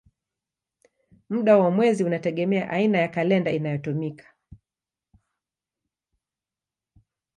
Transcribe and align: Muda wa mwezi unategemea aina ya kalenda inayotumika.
Muda 1.29 1.57
wa 1.57 1.71
mwezi 1.71 2.03
unategemea 2.03 2.69
aina 2.69 2.97
ya 2.97 3.07
kalenda 3.07 3.51
inayotumika. 3.51 4.35